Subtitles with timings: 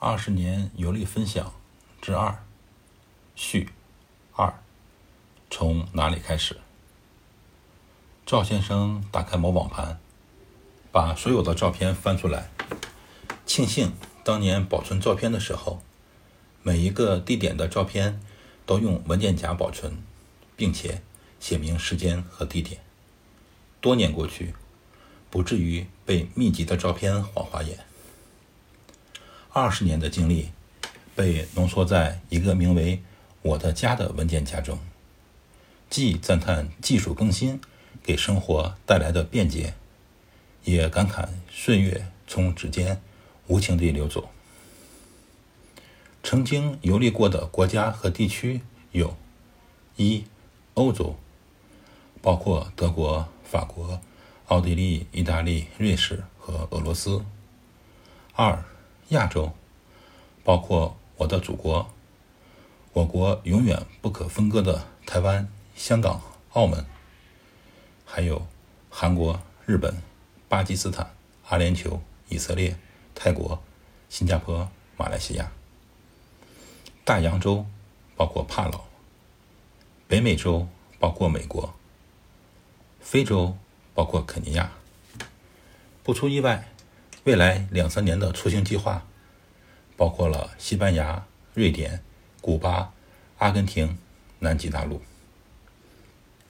[0.00, 1.52] 二十年游历分享
[2.00, 2.44] 之二
[3.34, 3.70] 序
[4.32, 4.62] 二
[5.50, 6.56] 从哪里开始？
[8.24, 9.98] 赵先生打开某网盘，
[10.92, 12.48] 把所有的照片翻出来，
[13.44, 15.82] 庆幸当年保存照片的时候，
[16.62, 18.20] 每一个地点的照片
[18.64, 20.00] 都用文件夹保存，
[20.54, 21.02] 并且
[21.40, 22.80] 写明时间和地点。
[23.80, 24.54] 多年过去，
[25.28, 27.80] 不至于被密集的照片晃花眼。
[29.58, 30.50] 二十年的经历
[31.16, 33.02] 被浓缩在一个名为
[33.42, 34.78] “我的家”的文件夹中，
[35.90, 37.60] 既赞叹技术更新
[38.02, 39.74] 给生活带来的便捷，
[40.62, 43.02] 也感慨岁月从指尖
[43.48, 44.28] 无情地流走。
[46.22, 48.60] 曾经游历过的国家和地区
[48.92, 49.16] 有：
[49.96, 50.24] 一、
[50.74, 51.16] 欧洲，
[52.22, 54.00] 包括德国、法国、
[54.46, 57.24] 奥地利、意大利、瑞士和俄罗斯；
[58.34, 58.64] 二、
[59.10, 59.52] 亚洲，
[60.44, 61.90] 包括我的祖国，
[62.92, 66.20] 我国永远不可分割的台湾、香港、
[66.52, 66.84] 澳门，
[68.04, 68.46] 还有
[68.90, 70.02] 韩国、日本、
[70.46, 71.14] 巴基斯坦、
[71.48, 71.98] 阿联酋、
[72.28, 72.76] 以色列、
[73.14, 73.62] 泰国、
[74.10, 75.50] 新加坡、马来西亚。
[77.02, 77.64] 大洋洲，
[78.14, 78.80] 包括帕劳；
[80.06, 81.70] 北美洲，包括美国；
[83.00, 83.56] 非洲，
[83.94, 84.70] 包括肯尼亚。
[86.02, 86.68] 不出意外。
[87.28, 89.06] 未来两三年的出行计划，
[89.98, 92.02] 包括了西班牙、瑞典、
[92.40, 92.94] 古巴、
[93.36, 93.98] 阿根廷、
[94.38, 95.02] 南极大陆。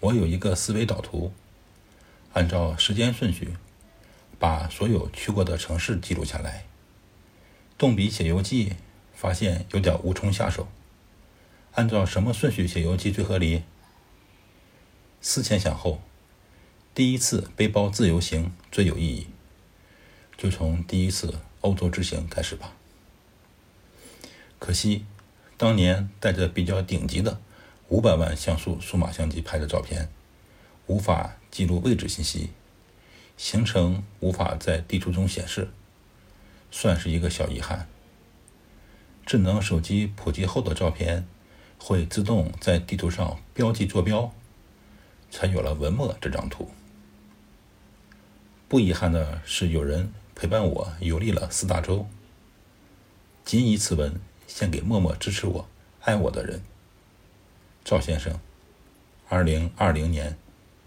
[0.00, 1.32] 我有一个思维导图，
[2.32, 3.54] 按照时间顺序，
[4.40, 6.64] 把所有去过的城市记录下来。
[7.78, 8.72] 动笔写游记，
[9.14, 10.66] 发现有点无从下手。
[11.74, 13.62] 按照什么顺序写游记最合理？
[15.20, 16.02] 思前想后，
[16.92, 19.28] 第一次背包自由行最有意义。
[20.36, 22.72] 就从第一次欧洲之行开始吧。
[24.58, 25.04] 可惜，
[25.56, 27.40] 当年带着比较顶级的
[27.88, 30.08] 五百万像素数码相机拍的照片，
[30.86, 32.50] 无法记录位置信息，
[33.36, 35.68] 行程无法在地图中显示，
[36.70, 37.88] 算是一个小遗憾。
[39.26, 41.26] 智能手机普及后的照片
[41.78, 44.32] 会自动在地图上标记坐标，
[45.30, 46.70] 才有了文末这张图。
[48.66, 50.12] 不遗憾的是，有人。
[50.34, 52.06] 陪伴我游历了四大洲，
[53.44, 55.68] 谨以此文献给默默支持我、
[56.00, 56.60] 爱我的人。
[57.84, 58.38] 赵先生，
[59.28, 60.36] 二零二零年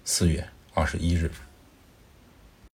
[0.04, 1.32] 四月二十一日。